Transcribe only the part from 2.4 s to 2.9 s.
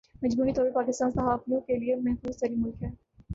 ملک ہے